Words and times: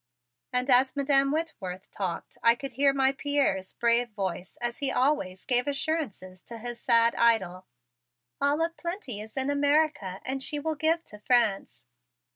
And 0.51 0.67
as 0.71 0.95
Madam 0.95 1.31
Whitworth 1.31 1.91
talked 1.91 2.35
I 2.41 2.55
could 2.55 2.71
hear 2.71 2.91
my 2.91 3.11
Pierre's 3.11 3.75
brave 3.75 4.09
voice 4.09 4.57
as 4.59 4.79
he 4.79 4.91
always 4.91 5.45
gave 5.45 5.67
assurances 5.67 6.41
to 6.41 6.57
his 6.57 6.81
sad 6.81 7.13
idol. 7.13 7.67
"All 8.41 8.63
of 8.65 8.75
plenty 8.77 9.21
is 9.21 9.37
in 9.37 9.51
America, 9.51 10.19
and 10.25 10.41
she 10.41 10.57
will 10.57 10.73
give 10.73 11.03
to 11.03 11.19
France." 11.19 11.85